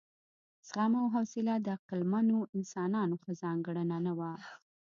[0.67, 4.31] زغم او حوصله د عقلمنو انسانانو ښه ځانګړنه نه وه.